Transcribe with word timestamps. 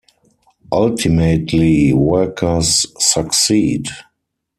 Ultimately, 0.71 1.93
workers 1.93 2.87
succeed. 2.99 3.85